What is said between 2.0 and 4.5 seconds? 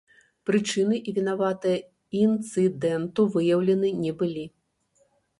інцыдэнту выяўлены не былі.